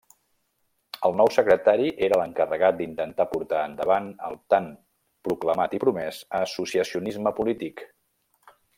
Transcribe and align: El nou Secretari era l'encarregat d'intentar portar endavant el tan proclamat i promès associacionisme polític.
El 1.09 1.13
nou 1.19 1.29
Secretari 1.35 1.91
era 2.07 2.17
l'encarregat 2.21 2.79
d'intentar 2.79 3.27
portar 3.35 3.61
endavant 3.73 4.09
el 4.31 4.41
tan 4.55 4.73
proclamat 5.29 5.79
i 5.81 5.85
promès 5.87 6.25
associacionisme 6.43 7.39
polític. 7.43 7.89